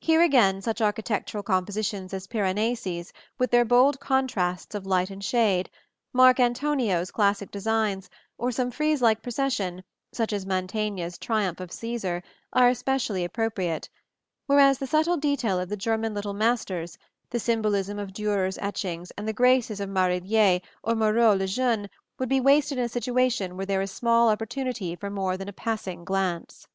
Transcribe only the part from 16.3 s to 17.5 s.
Masters, the